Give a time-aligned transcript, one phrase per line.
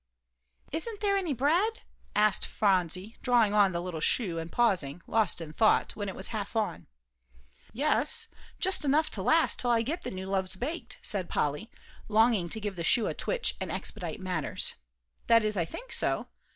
[0.71, 1.83] "Isn't there any bread?"
[2.15, 6.29] asked Phronsie, drawing on the little shoe, and pausing, lost in thought, when it was
[6.29, 6.87] half on.
[7.71, 8.27] "Yes,
[8.59, 11.69] just enough to last till I get the new loaves baked," said Polly,
[12.07, 14.73] longing to give the shoe a twitch and expedite matters;
[15.27, 16.29] "that is, I think so.